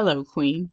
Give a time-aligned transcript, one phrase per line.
[0.00, 0.70] Hello, Queen.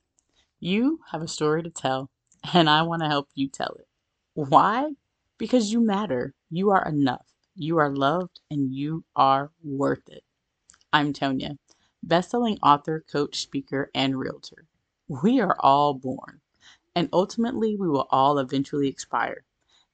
[0.60, 2.12] You have a story to tell,
[2.54, 3.88] and I want to help you tell it.
[4.36, 4.92] Why?
[5.40, 6.36] Because you matter.
[6.52, 7.26] You are enough.
[7.56, 10.24] You are loved, and you are worth it.
[10.94, 11.58] I'm Tonya,
[12.06, 14.68] bestselling author, coach, speaker, and realtor.
[15.08, 16.42] We are all born,
[16.94, 19.44] and ultimately, we will all eventually expire.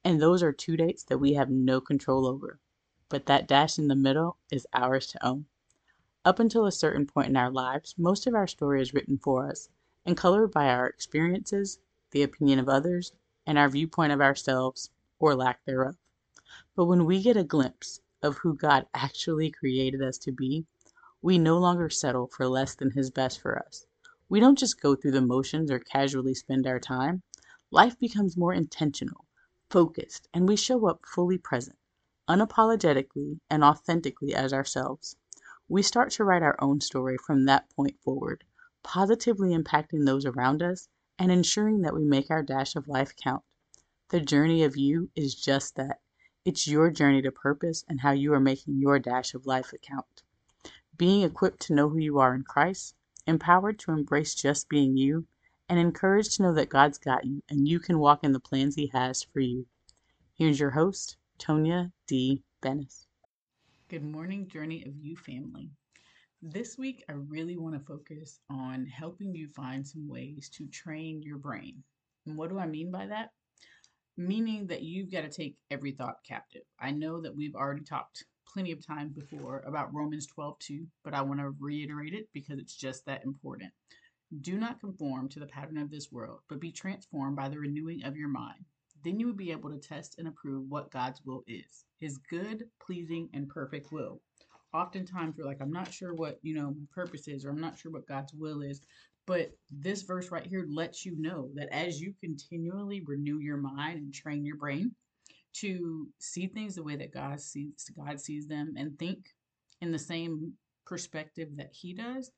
[0.04, 2.59] And those are two dates that we have no control over.
[3.07, 5.45] But that dash in the middle is ours to own.
[6.24, 9.48] Up until a certain point in our lives, most of our story is written for
[9.50, 9.70] us
[10.06, 11.80] and colored by our experiences,
[12.12, 13.12] the opinion of others,
[13.44, 15.98] and our viewpoint of ourselves, or lack thereof.
[16.76, 20.68] But when we get a glimpse of who God actually created us to be,
[21.23, 23.88] we no longer settle for less than His best for us.
[24.30, 27.23] We don't just go through the motions or casually spend our time.
[27.72, 29.26] Life becomes more intentional,
[29.72, 31.80] focused, and we show up fully present,
[32.30, 35.16] unapologetically and authentically as ourselves
[35.71, 38.43] we start to write our own story from that point forward,
[38.84, 43.41] positively impacting those around us and ensuring that we make our dash of life count.
[44.09, 46.02] The journey of you is just that.
[46.44, 50.23] It's your journey to purpose and how you are making your dash of life count.
[50.97, 52.94] Being equipped to know who you are in Christ,
[53.25, 55.25] empowered to embrace just being you,
[55.69, 58.75] and encouraged to know that God's got you and you can walk in the plans
[58.75, 59.67] He has for you.
[60.33, 62.44] Here's your host, Tonya D.
[62.61, 63.06] Bennis.
[63.92, 65.70] Good morning, Journey of You family.
[66.42, 71.22] This week, I really want to focus on helping you find some ways to train
[71.22, 71.84] your brain.
[72.25, 73.31] And what do I mean by that?
[74.16, 76.62] Meaning that you've got to take every thought captive.
[76.80, 81.14] I know that we've already talked plenty of time before about Romans 12 2, but
[81.14, 83.73] I want to reiterate it because it's just that important.
[84.39, 88.06] Do not conform to the pattern of this world, but be transformed by the renewing
[88.06, 88.64] of your mind
[89.03, 92.63] then you would be able to test and approve what God's will is his good,
[92.85, 94.21] pleasing, and perfect will.
[94.73, 97.77] Oftentimes we're like, I'm not sure what, you know, my purpose is, or I'm not
[97.77, 98.81] sure what God's will is.
[99.27, 103.99] But this verse right here lets you know that as you continually renew your mind
[103.99, 104.95] and train your brain
[105.53, 109.28] to see things the way that God sees God sees them and think
[109.81, 110.53] in the same
[110.85, 112.31] perspective that he does,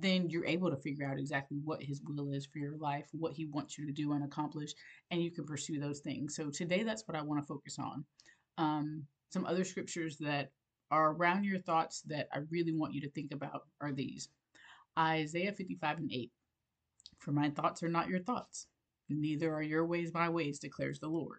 [0.00, 3.32] then you're able to figure out exactly what his will is for your life, what
[3.32, 4.72] he wants you to do and accomplish,
[5.10, 6.34] and you can pursue those things.
[6.34, 8.04] So today, that's what I want to focus on.
[8.58, 10.50] Um, some other scriptures that
[10.90, 14.28] are around your thoughts that I really want you to think about are these
[14.98, 16.30] Isaiah 55 and 8.
[17.18, 18.66] For my thoughts are not your thoughts,
[19.08, 21.38] neither are your ways my ways, declares the Lord.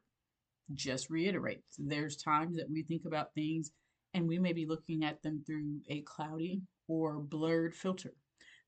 [0.73, 3.71] Just reiterate, there's times that we think about things
[4.13, 8.13] and we may be looking at them through a cloudy or blurred filter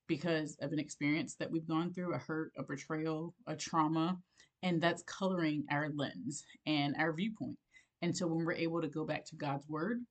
[0.09, 4.17] because of an experience that we've gone through a hurt, a betrayal, a trauma,
[4.63, 7.57] and that's coloring our lens and our viewpoint.
[8.01, 10.01] And so when we're able to go back to God's word,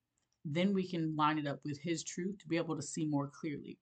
[0.44, 3.28] then we can line it up with his truth to be able to see more
[3.28, 3.76] clearly.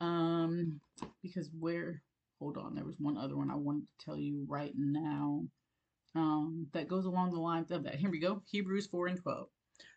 [0.00, 0.80] Um,
[1.22, 2.02] because where,
[2.40, 5.44] hold on, there was one other one I wanted to tell you right now
[6.16, 7.96] um, that goes along the lines of that.
[7.96, 9.46] Here we go Hebrews 4 and 12.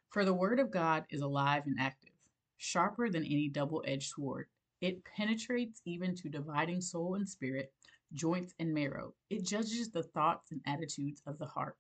[0.10, 2.12] For the word of God is alive and active,
[2.58, 4.48] sharper than any double edged sword
[4.84, 7.72] it penetrates even to dividing soul and spirit,
[8.12, 9.14] joints and marrow.
[9.30, 11.78] It judges the thoughts and attitudes of the heart.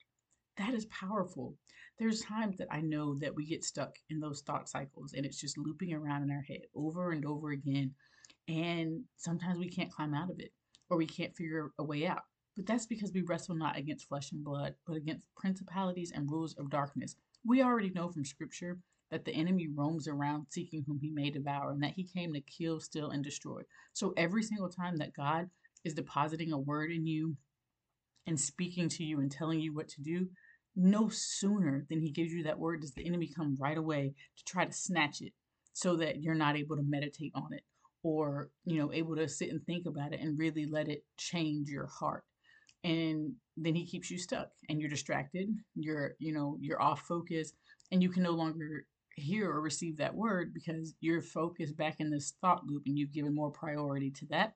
[0.58, 1.53] That is powerful.
[2.00, 5.41] There's times that I know that we get stuck in those thought cycles and it's
[5.41, 7.94] just looping around in our head over and over again.
[8.47, 10.53] And sometimes we can't climb out of it
[10.90, 12.22] or we can't figure a way out.
[12.56, 16.53] But that's because we wrestle not against flesh and blood, but against principalities and rules
[16.53, 17.18] of darkness.
[17.46, 18.78] We already know from scripture
[19.13, 22.41] that the enemy roams around seeking whom he may devour, and that he came to
[22.41, 23.62] kill, steal, and destroy.
[23.94, 25.51] So every single time that God
[25.85, 27.38] is depositing a word in you
[28.25, 30.29] and speaking to you and telling you what to do,
[30.75, 34.44] no sooner than he gives you that word does the enemy come right away to
[34.46, 35.34] try to snatch it
[35.73, 37.62] so that you're not able to meditate on it
[38.02, 41.69] or you know able to sit and think about it and really let it change
[41.69, 42.23] your heart
[42.84, 47.53] and then he keeps you stuck and you're distracted you're you know you're off focus
[47.91, 48.85] and you can no longer
[49.16, 53.12] hear or receive that word because you're focused back in this thought loop and you've
[53.12, 54.53] given more priority to that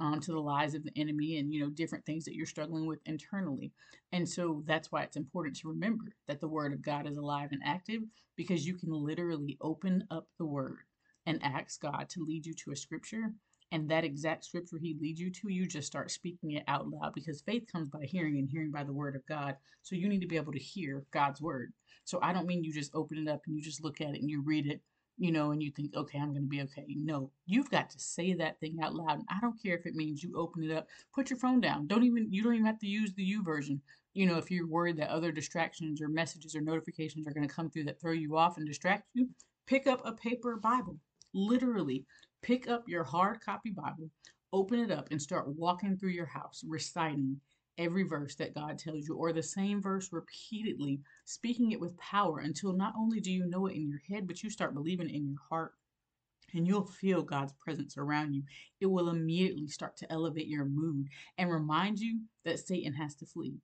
[0.00, 2.86] um, to the lies of the enemy and you know different things that you're struggling
[2.86, 3.72] with internally.
[4.12, 7.50] And so that's why it's important to remember that the word of god is alive
[7.52, 8.02] and active
[8.36, 10.78] because you can literally open up the word
[11.26, 13.32] and ask god to lead you to a scripture
[13.72, 17.12] and that exact scripture he leads you to you just start speaking it out loud
[17.14, 20.20] because faith comes by hearing and hearing by the word of god so you need
[20.20, 21.72] to be able to hear god's word
[22.06, 24.20] so I don't mean you just open it up and you just look at it
[24.20, 24.80] and you read it,
[25.18, 26.86] you know, and you think, okay, I'm going to be okay.
[26.88, 29.18] No, you've got to say that thing out loud.
[29.18, 31.88] And I don't care if it means you open it up, put your phone down.
[31.88, 33.80] Don't even, you don't even have to use the YouVersion.
[34.14, 37.52] You know, if you're worried that other distractions or messages or notifications are going to
[37.54, 39.28] come through that throw you off and distract you,
[39.66, 40.96] pick up a paper Bible.
[41.34, 42.06] Literally,
[42.46, 44.08] pick up your hard copy Bible,
[44.52, 47.38] Open it up and start walking through your house, reciting
[47.78, 52.38] every verse that God tells you, or the same verse repeatedly, speaking it with power
[52.38, 55.14] until not only do you know it in your head, but you start believing it
[55.14, 55.72] in your heart.
[56.54, 58.44] And you'll feel God's presence around you.
[58.80, 63.26] It will immediately start to elevate your mood and remind you that Satan has to
[63.26, 63.56] flee.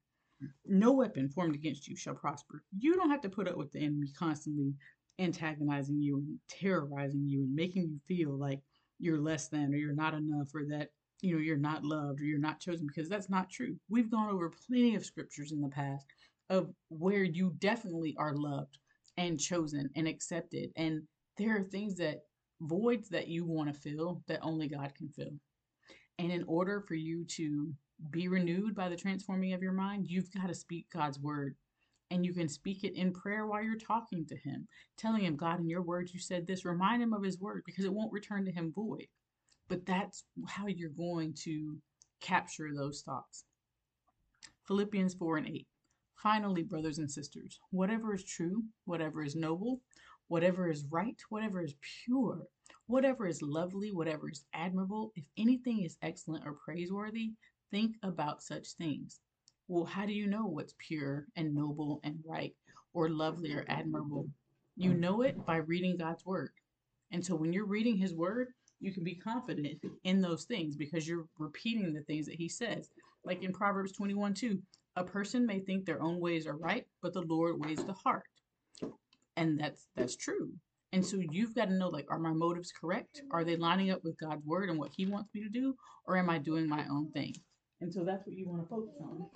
[0.67, 2.65] No weapon formed against you shall prosper.
[2.77, 4.75] You don't have to put up with the enemy constantly
[5.19, 8.61] antagonizing you and terrorizing you and making you feel like
[9.03, 10.89] you're less than or you're not enough or that
[11.21, 13.77] you know you're not loved or you're not chosen because that's not true.
[13.89, 16.07] We've gone over plenty of scriptures in the past
[16.51, 18.79] of where you definitely are loved
[19.17, 21.03] and chosen and accepted and
[21.39, 22.23] there are things that
[22.61, 25.33] voids that you want to fill that only God can fill.
[26.19, 27.73] And in order for you to
[28.11, 31.57] be renewed by the transforming of your mind, you've got to speak God's word.
[32.13, 34.69] And you can speak it in prayer while you're talking to Him,
[34.99, 36.67] telling Him, God, in your words, you said this.
[36.67, 39.07] Remind Him of His word because it won't return to Him void.
[39.69, 41.79] But that's how you're going to
[42.21, 43.45] capture those thoughts.
[44.69, 45.67] Philippians 4 and 8.
[46.17, 49.81] Finally, brothers and sisters, whatever is true, whatever is noble,
[50.29, 51.75] whatever is right, whatever is
[52.05, 52.43] pure,
[52.89, 57.33] whatever is lovely, whatever is admirable, if anything is excellent or praiseworthy,
[57.71, 59.19] think about such things.
[59.73, 62.55] Well, how do you know what's pure and noble and right
[62.93, 64.29] or lovely or admirable?
[64.77, 64.99] You mm.
[64.99, 66.51] know it by reading God's word.
[67.11, 68.49] And so when you're reading his word,
[68.81, 72.91] you can be confident in those things because you're repeating the things that he says.
[73.25, 74.61] Like in Proverbs 21 2,
[74.97, 78.25] a person may think their own ways are right, but the Lord weighs the heart.
[79.39, 80.53] And that's that's true.
[80.93, 83.23] And so you've got to know like, are my motives correct?
[83.31, 85.75] Are they lining up with God's word and what he wants me to do?
[86.05, 87.35] Or am I doing my own thing?
[87.81, 89.27] And so that's what you want to focus on.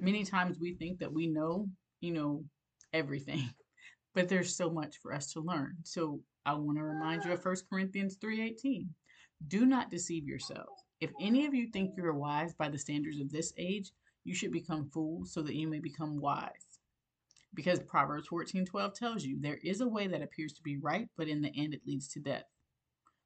[0.00, 1.68] Many times we think that we know,
[2.00, 2.44] you know,
[2.92, 3.50] everything,
[4.14, 5.76] but there's so much for us to learn.
[5.84, 8.88] So I want to remind you of 1 Corinthians 3:18.
[9.48, 10.84] Do not deceive yourselves.
[11.00, 13.92] If any of you think you are wise by the standards of this age,
[14.24, 16.78] you should become fools so that you may become wise.
[17.54, 21.28] Because Proverbs 14:12 tells you there is a way that appears to be right, but
[21.28, 22.44] in the end it leads to death.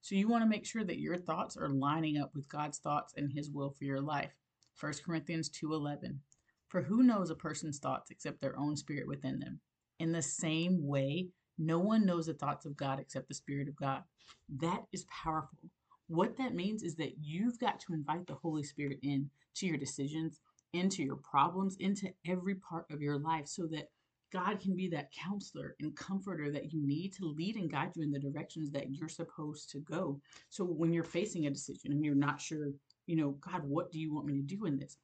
[0.04, 3.14] So you want to make sure that your thoughts are lining up with God's thoughts
[3.16, 4.36] and his will for your life.
[4.78, 6.20] 1 Corinthians 2:11.
[6.68, 9.62] For who knows a person's thoughts except their own spirit within them?
[9.98, 13.76] In the same way, no one knows the thoughts of God except the spirit of
[13.76, 14.02] God.
[14.50, 15.70] That is powerful.
[16.08, 19.78] What that means is that you've got to invite the Holy Spirit in to your
[19.78, 20.38] decisions,
[20.74, 23.88] into your problems, into every part of your life so that
[24.34, 28.02] God can be that counselor and comforter that you need to lead and guide you
[28.02, 30.20] in the directions that you're supposed to go.
[30.50, 32.72] So when you're facing a decision and you're not sure,
[33.06, 34.96] you know, God, what do you want me to do in this?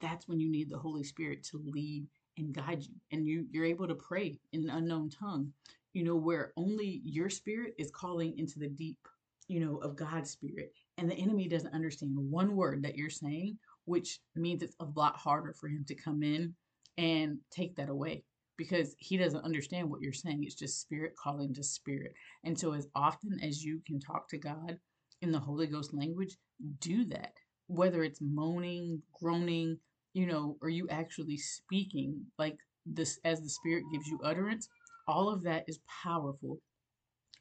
[0.00, 2.06] That's when you need the Holy Spirit to lead
[2.38, 2.94] and guide you.
[3.12, 5.52] And you you're able to pray in an unknown tongue,
[5.92, 9.06] you know, where only your spirit is calling into the deep,
[9.48, 10.72] you know, of God's spirit.
[10.96, 15.16] And the enemy doesn't understand one word that you're saying, which means it's a lot
[15.16, 16.54] harder for him to come in
[16.96, 18.24] and take that away
[18.58, 20.42] because he doesn't understand what you're saying.
[20.42, 22.12] It's just spirit calling to spirit.
[22.44, 24.78] And so, as often as you can talk to God
[25.22, 26.36] in the Holy Ghost language,
[26.80, 27.32] do that.
[27.68, 29.78] Whether it's moaning, groaning,
[30.12, 34.68] you know, or you actually speaking like this as the Spirit gives you utterance,
[35.06, 36.58] all of that is powerful.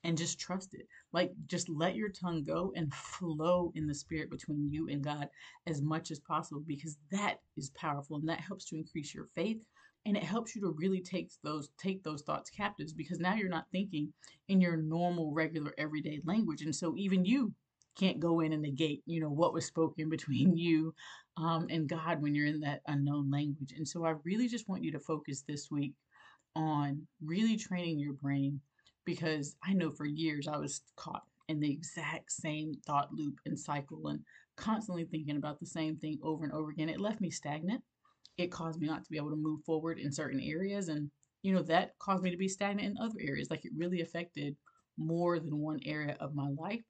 [0.04, 0.88] And just trust it.
[1.12, 5.28] Like, just let your tongue go and flow in the spirit between you and God
[5.66, 9.58] as much as possible because that is powerful and that helps to increase your faith
[10.08, 13.50] and it helps you to really take those take those thoughts captives because now you're
[13.50, 14.12] not thinking
[14.48, 16.62] in your normal regular everyday language.
[16.62, 17.54] And so even you
[18.00, 20.94] can't go in and negate you know what was spoken between you
[21.36, 23.74] um, and god when you're in that unknown language.
[23.76, 25.94] And so i really just want you to focus this week
[26.56, 28.60] on really training your brain
[29.06, 33.58] because i know for years i was caught in the exact same thought loop and
[33.60, 34.20] cycle and
[34.56, 36.90] constantly thinking about the same thing over and over again.
[36.90, 37.84] It left me stagnant
[38.38, 41.10] it caused me not to be able to move forward in certain areas and
[41.44, 44.56] you know that caused me to be stagnant in other areas like it really affected
[44.98, 46.82] more than one area of my life.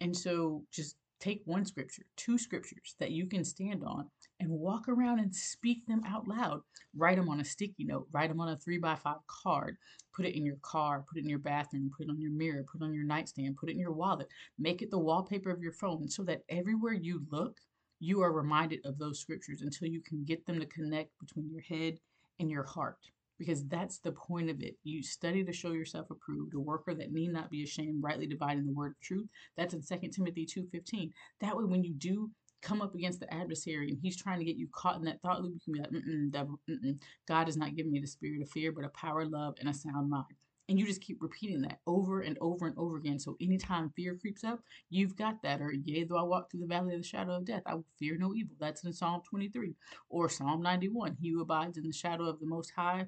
[0.00, 4.10] And so just take one scripture two scriptures that you can stand on
[4.40, 6.60] and walk around and speak them out loud.
[6.96, 9.76] Write them on a sticky note write them on a three by five card
[10.14, 12.64] put it in your car put it in your bathroom put it on your mirror
[12.70, 14.28] put it on your nightstand put it in your wallet.
[14.58, 17.58] Make it the wallpaper of your phone so that everywhere you look
[18.04, 21.62] you are reminded of those scriptures until you can get them to connect between your
[21.62, 21.98] head
[22.38, 22.98] and your heart
[23.38, 24.76] because that's the point of it.
[24.84, 28.66] You study to show yourself approved a worker that need not be ashamed rightly dividing
[28.66, 29.28] the word of truth.
[29.56, 32.30] That's in 2 timothy 2.15 that way when you do
[32.62, 35.42] come up against the adversary and he's trying to get you caught in that thought
[35.42, 36.98] loop you can be like mm-mm, devil mm-mm.
[37.28, 39.74] god has not given me the spirit of fear but a power love and a
[39.74, 40.24] sound mind
[40.68, 43.18] And you just keep repeating that over and over and over again.
[43.18, 45.60] So anytime fear creeps up, you've got that.
[45.60, 47.86] Or, yea, though I walk through the valley of the shadow of death, I will
[47.98, 48.56] fear no evil.
[48.58, 49.74] That's in Psalm 23.
[50.08, 53.06] Or Psalm 91, he who abides in the shadow of the Most High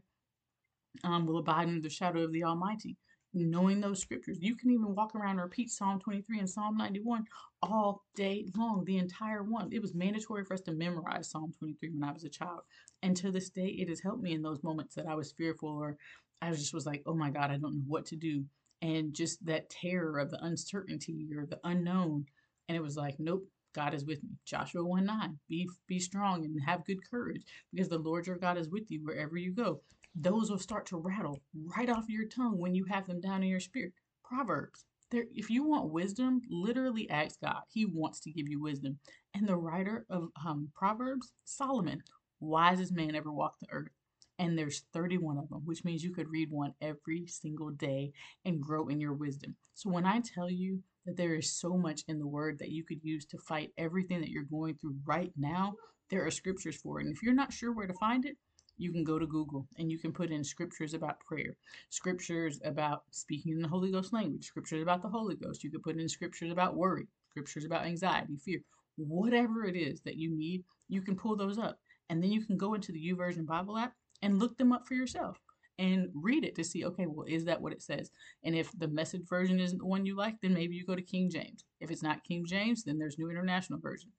[1.05, 2.97] um, will abide in the shadow of the Almighty
[3.45, 4.39] knowing those scriptures.
[4.41, 7.25] You can even walk around and repeat Psalm 23 and Psalm 91
[7.63, 9.73] all day long, the entire one.
[9.73, 12.61] It was mandatory for us to memorize Psalm 23 when I was a child.
[13.03, 15.69] And to this day, it has helped me in those moments that I was fearful
[15.69, 15.97] or
[16.41, 18.45] I just was like, oh my God, I don't know what to do.
[18.83, 22.27] And just that terror of the uncertainty or the unknown.
[22.69, 24.31] And it was like, nope, God is with me.
[24.45, 25.39] Joshua 1 9.
[25.49, 29.01] Be be strong and have good courage because the Lord your God is with you
[29.05, 29.81] wherever you go
[30.17, 31.43] those will start to rattle
[31.77, 33.93] right off your tongue when you have them down in your spirit.
[34.25, 34.87] Proverbs.
[35.11, 37.63] There, if you want wisdom, literally ask God.
[37.69, 38.99] He wants to give you wisdom.
[39.35, 42.03] And the writer of um, Proverbs, Solomon,
[42.41, 43.93] wisest man ever walked the earth.
[44.39, 48.13] And there's 31 of them, which means you could read one every single day
[48.45, 49.55] and grow in your wisdom.
[49.75, 52.85] So when I tell you that there is so much in the word that you
[52.85, 55.75] could use to fight everything that you're going through right now,
[56.11, 57.07] there are scriptures for it.
[57.07, 58.37] And if you're not sure where to find it,
[58.79, 61.57] you can go to Google and you can put in scriptures about prayer,
[61.91, 65.65] scriptures about speaking in the Holy Ghost language, scriptures about the Holy Ghost.
[65.65, 68.61] You could put in scriptures about worry, scriptures about anxiety, fear,
[68.97, 71.79] whatever it is that you need, you can pull those up.
[72.09, 73.93] And then you can go into the YouVersion Bible app
[74.23, 75.39] and look them up for yourself
[75.79, 78.11] and read it to see, okay, well, is that what it says?
[78.45, 81.03] And if the message version isn't the one you like, then maybe you go to
[81.03, 81.65] King James.
[81.81, 84.11] If it's not King James, then there's New International Version.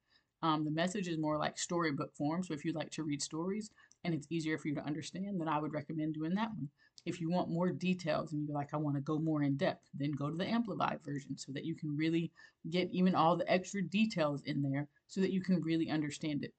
[0.44, 2.44] Um, the message is more like storybook form.
[2.44, 3.72] So if you like to read stories,
[4.03, 6.70] and it's easier for you to understand, then I would recommend doing that one.
[7.06, 9.88] If you want more details and you're like, I want to go more in depth,
[9.94, 12.32] then go to the Amplified version so that you can really
[12.70, 16.53] get even all the extra details in there so that you can really understand it.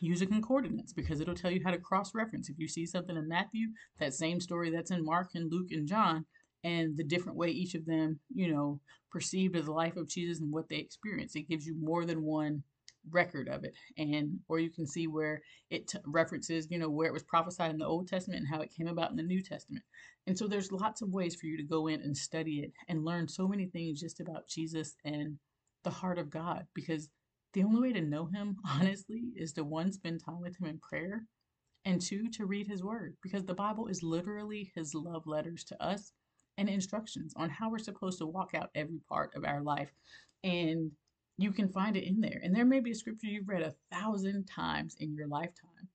[0.00, 2.48] Use a concordance because it'll tell you how to cross reference.
[2.48, 3.68] If you see something in Matthew,
[3.98, 6.24] that same story that's in Mark and Luke and John,
[6.64, 8.80] and the different way each of them, you know,
[9.10, 12.22] perceived of the life of Jesus and what they experienced, it gives you more than
[12.22, 12.62] one
[13.10, 17.08] record of it and or you can see where it t- references you know where
[17.08, 19.42] it was prophesied in the old testament and how it came about in the new
[19.42, 19.84] testament.
[20.26, 23.04] And so there's lots of ways for you to go in and study it and
[23.04, 25.38] learn so many things just about jesus and
[25.84, 27.08] the heart of god because
[27.54, 30.78] the only way to know him honestly is to one spend time with him in
[30.78, 31.24] prayer
[31.84, 35.82] and two to read his word because the bible is literally his love letters to
[35.82, 36.12] us
[36.58, 39.90] and instructions on how we're supposed to walk out every part of our life.
[40.44, 40.90] And
[41.38, 42.40] you can find it in there.
[42.42, 45.88] And there may be a scripture you've read a thousand times in your lifetime.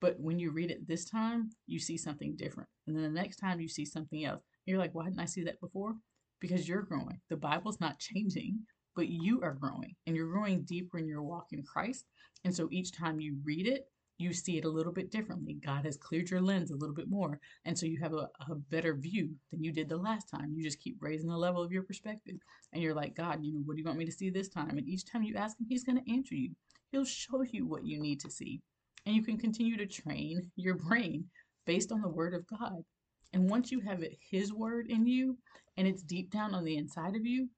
[0.00, 2.68] But when you read it this time, you see something different.
[2.86, 4.42] And then the next time you see something else.
[4.66, 5.94] You're like, why didn't I see that before?
[6.40, 7.20] Because you're growing.
[7.30, 8.58] The Bible's not changing,
[8.96, 9.94] but you are growing.
[10.06, 12.04] And you're growing deeper in your walk in Christ.
[12.44, 13.86] And so each time you read it,
[14.22, 15.54] you see it a little bit differently.
[15.54, 17.40] God has cleared your lens a little bit more.
[17.64, 20.52] And so you have a, a, better view than you did the last time.
[20.54, 22.36] You just keep raising the level of your perspective.
[22.72, 24.78] And you're like, God, you know, what do you want me to see this time?
[24.78, 26.50] And each time you ask Him, He's going to answer you.
[26.90, 28.60] He'll show you what you need to see.
[29.06, 31.24] And you can continue to train your brain
[31.66, 32.84] based on the Word of God.
[33.32, 35.36] And once you have it, His Word in you
[35.76, 37.48] and it's deep down on the inside of you,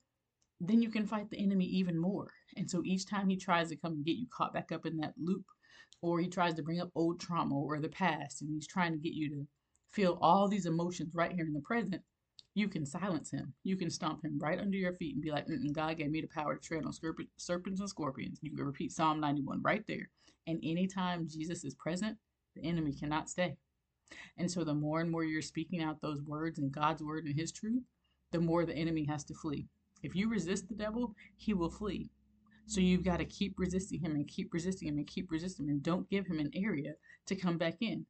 [0.60, 2.28] then you can fight the enemy even more.
[2.56, 4.96] And so each time he tries to come and get you caught back up in
[4.98, 5.44] that loop
[6.04, 8.98] or he tries to bring up old trauma or the past and he's trying to
[8.98, 9.46] get you to
[9.90, 12.02] feel all these emotions right here in the present,
[12.54, 13.54] you can silence him.
[13.64, 16.26] You can stomp him right under your feet and be like, God gave me the
[16.26, 18.38] power to tread on serpents and scorpions.
[18.42, 20.10] You can repeat Psalm 91 right there.
[20.46, 22.18] And anytime Jesus is present,
[22.54, 23.56] the enemy cannot stay.
[24.36, 27.34] And so the more and more you're speaking out those words and God's word and
[27.34, 27.82] his truth,
[28.30, 29.66] the more the enemy has to flee.
[30.02, 32.10] If you resist the devil, he will flee.
[32.66, 35.70] So you've got to keep resisting him and keep resisting him and keep resisting him
[35.70, 36.94] and don't give him an area
[37.26, 38.06] to come back in.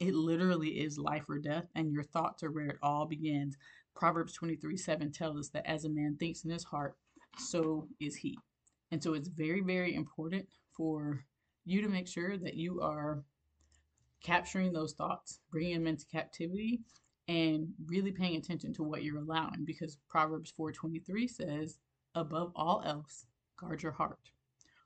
[0.00, 3.56] It literally is life or death, and your thoughts are where it all begins.
[3.94, 6.96] Proverbs 23 7 tells us that as a man thinks in his heart,
[7.38, 8.36] so is he.
[8.90, 11.24] And so it's very, very important for
[11.64, 13.22] you to make sure that you are
[14.24, 16.80] capturing those thoughts, bringing them into captivity,
[17.28, 21.78] and really paying attention to what you're allowing because Proverbs 4:23 says,
[22.14, 23.26] "Above all else,
[23.62, 24.18] guard your heart.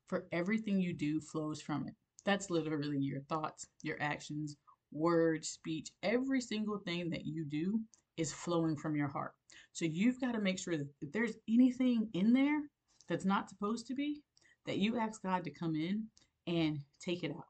[0.08, 1.94] For everything you do flows from it.
[2.24, 4.56] That's literally your thoughts, your actions,
[4.92, 7.80] words, speech, every single thing that you do
[8.16, 9.32] is flowing from your heart.
[9.72, 12.60] So you've got to make sure that if there's anything in there
[13.08, 14.22] that's not supposed to be,
[14.66, 16.04] that you ask God to come in
[16.46, 17.44] and take it out.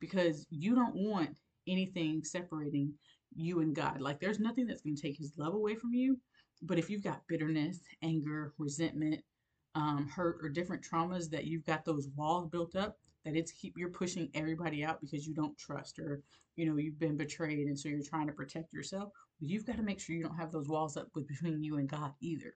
[0.00, 2.92] Because you don't want anything separating
[3.34, 4.00] you and God.
[4.00, 6.18] Like there's nothing that's going to take his love away from you.
[6.62, 9.22] But if you've got bitterness, anger, resentment,
[9.78, 13.74] um, hurt or different traumas that you've got those walls built up that it's keep
[13.76, 16.20] you're pushing everybody out because you don't trust or
[16.56, 19.76] you know you've been betrayed and so you're trying to protect yourself But you've got
[19.76, 22.54] to make sure you don't have those walls up between you and God either,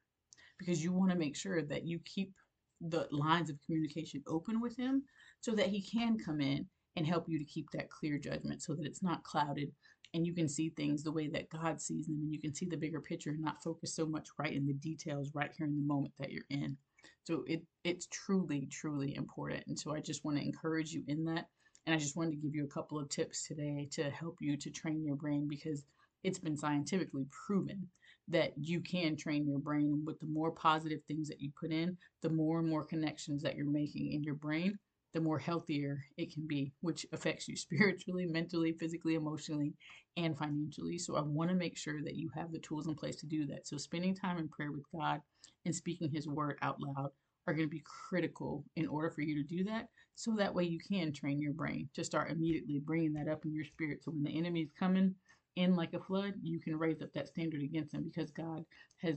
[0.59, 2.33] because you want to make sure that you keep
[2.81, 5.05] the lines of communication open with Him
[5.41, 8.75] so that He can come in and help you to keep that clear judgment so
[8.75, 9.71] that it's not clouded
[10.15, 12.67] and you can see things the way that God sees them and you can see
[12.67, 15.77] the bigger picture and not focus so much right in the details right here in
[15.77, 16.77] the moment that you're in.
[17.25, 19.65] So it it's truly truly important.
[19.67, 21.47] And so I just want to encourage you in that
[21.87, 24.57] and I just wanted to give you a couple of tips today to help you
[24.57, 25.85] to train your brain because
[26.23, 27.89] it's been scientifically proven
[28.29, 31.97] that you can train your brain with the more positive things that you put in,
[32.23, 34.79] the more and more connections that you're making in your brain,
[35.15, 39.75] the more healthier it can be, which affects you spiritually, mentally, physically, emotionally,
[40.17, 40.99] and financially.
[40.99, 43.47] So I want to make sure that you have the tools in place to do
[43.47, 43.67] that.
[43.67, 45.21] So spending time in prayer with God
[45.65, 47.11] and speaking his word out loud
[47.47, 49.89] are going to be critical in order for you to do that.
[50.15, 53.55] So that way you can train your brain to start immediately bringing that up in
[53.55, 54.05] your spirit.
[54.05, 55.15] So when the enemy is coming
[55.57, 58.65] in like a flood, you can raise up that standard against him because God
[58.99, 59.17] has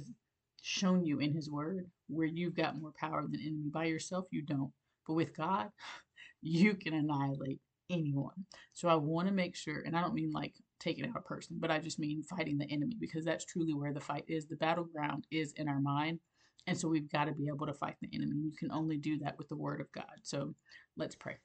[0.62, 3.70] shown you in his word where you've got more power than enemy.
[3.72, 4.72] By yourself, you don't.
[5.08, 5.70] But with God,
[6.42, 7.60] you can annihilate
[7.90, 8.46] anyone.
[8.74, 11.58] So I want to make sure, and I don't mean like taking out a person,
[11.60, 14.48] but I just mean fighting the enemy because that's truly where the fight is.
[14.48, 16.20] The battleground is in our mind.
[16.68, 18.38] And so we've got to be able to fight the enemy.
[18.38, 20.20] You can only do that with the word of God.
[20.24, 20.56] So
[20.98, 21.38] let's pray.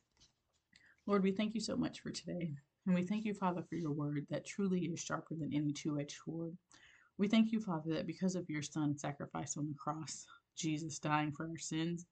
[1.06, 2.52] Lord, we thank you so much for today.
[2.86, 5.98] And we thank you, Father, for your word that truly is sharper than any two
[5.98, 6.56] edged sword.
[7.18, 10.24] We thank you, Father, that because of your Son's sacrifice on the cross,
[10.56, 12.06] Jesus dying for our sins,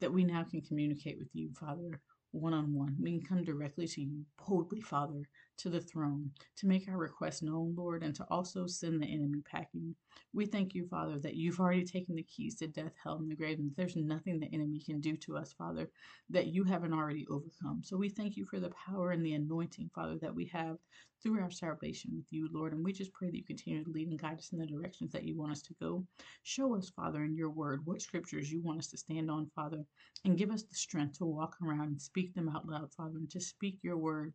[0.00, 2.00] that we now can communicate with you, Father,
[2.32, 2.96] one on one.
[3.00, 5.28] We can come directly to you, boldly, Father,
[5.58, 9.42] to the throne, to make our request known, Lord, and to also send the enemy
[9.50, 9.94] packing.
[10.32, 13.36] We thank you, Father, that you've already taken the keys to death, hell, and the
[13.36, 15.90] grave, and there's nothing the enemy can do to us, Father,
[16.30, 17.82] that you haven't already overcome.
[17.82, 20.76] So we thank you for the power and the anointing, Father, that we have
[21.22, 22.72] through our salvation with you, Lord.
[22.72, 25.12] And we just pray that you continue to lead and guide us in the directions
[25.12, 26.06] that you want us to go.
[26.42, 29.84] Show us, Father, in your word, what scriptures you want us to stand on, Father,
[30.24, 33.30] and give us the strength to walk around and speak them out loud, Father, and
[33.30, 34.32] to speak your word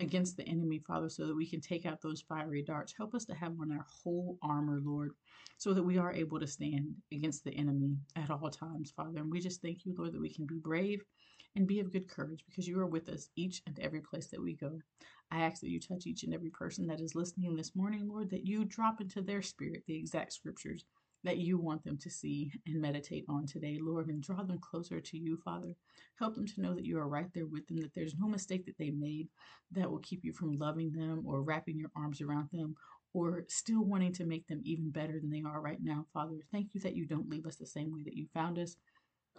[0.00, 2.92] against the enemy, Father, so that we can take out those fiery darts.
[2.94, 5.12] Help us to have on our whole armor, Lord,
[5.56, 9.20] so that we are able to stand against the enemy at all times, Father.
[9.20, 11.02] And we just thank you, Lord, that we can be brave
[11.56, 14.42] and be of good courage because you are with us each and every place that
[14.42, 14.78] we go.
[15.30, 18.30] I ask that you touch each and every person that is listening this morning, Lord,
[18.30, 20.84] that you drop into their spirit the exact scriptures
[21.24, 25.00] that you want them to see and meditate on today, Lord, and draw them closer
[25.00, 25.74] to you, Father.
[26.18, 28.66] Help them to know that you are right there with them, that there's no mistake
[28.66, 29.28] that they made
[29.72, 32.76] that will keep you from loving them or wrapping your arms around them
[33.12, 36.36] or still wanting to make them even better than they are right now, Father.
[36.52, 38.76] Thank you that you don't leave us the same way that you found us.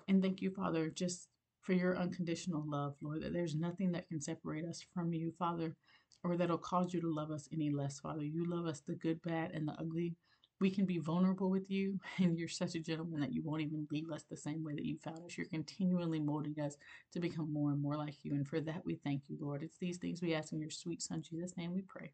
[0.07, 1.27] And thank you, Father, just
[1.61, 5.75] for your unconditional love, Lord, that there's nothing that can separate us from you, Father,
[6.23, 8.23] or that'll cause you to love us any less, Father.
[8.23, 10.15] You love us the good, bad, and the ugly.
[10.59, 13.87] We can be vulnerable with you, and you're such a gentleman that you won't even
[13.91, 15.37] leave us the same way that you found us.
[15.37, 16.75] You're continually molding us
[17.13, 18.33] to become more and more like you.
[18.33, 19.63] And for that, we thank you, Lord.
[19.63, 22.11] It's these things we ask in your sweet Son, Jesus' name we pray.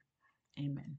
[0.60, 0.97] Amen.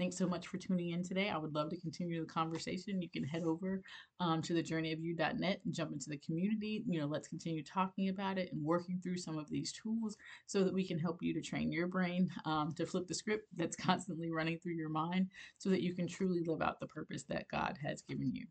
[0.00, 1.28] Thanks so much for tuning in today.
[1.28, 3.02] I would love to continue the conversation.
[3.02, 3.82] You can head over
[4.18, 6.82] um, to thejourneyofyou.net and jump into the community.
[6.88, 10.64] You know, let's continue talking about it and working through some of these tools so
[10.64, 13.76] that we can help you to train your brain um, to flip the script that's
[13.86, 15.26] constantly running through your mind
[15.58, 18.46] so that you can truly live out the purpose that God has given you.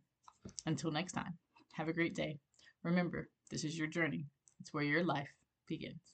[0.68, 1.36] Until next time,
[1.72, 2.38] have a great day.
[2.84, 4.28] Remember, this is your journey,
[4.60, 5.34] it's where your life
[5.68, 6.14] begins.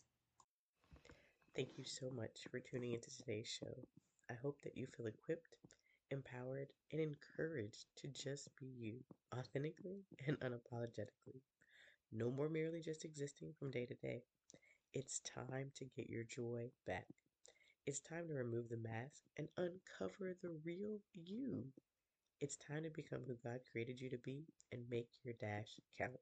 [1.57, 3.85] Thank you so much for tuning into today's show.
[4.29, 5.55] I hope that you feel equipped,
[6.11, 9.03] empowered, and encouraged to just be you,
[9.37, 11.41] authentically and unapologetically.
[12.11, 14.23] No more merely just existing from day to day.
[14.93, 17.07] It's time to get your joy back.
[17.85, 21.65] It's time to remove the mask and uncover the real you.
[22.41, 26.19] It's time to become who God created you to be and make your dash count.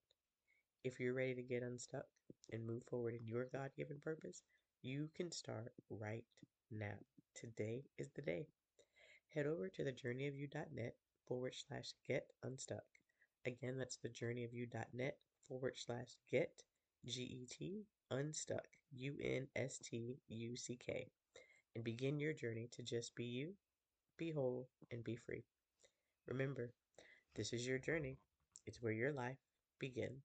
[0.84, 2.06] If you're ready to get unstuck
[2.52, 4.44] and move forward in your God given purpose,
[4.82, 6.26] you can start right
[6.78, 6.96] now.
[7.36, 8.48] Today is the day.
[9.34, 10.96] Head over to thejourneyofyou.net
[11.28, 12.84] forward slash get unstuck.
[13.46, 16.64] Again, that's thejourneyofyou.net forward slash get
[17.06, 21.08] G E T unstuck U N S T U C K
[21.76, 23.54] and begin your journey to just be you,
[24.18, 25.44] be whole, and be free.
[26.28, 26.72] Remember,
[27.36, 28.18] this is your journey.
[28.66, 29.40] It's where your life
[29.80, 30.24] begins.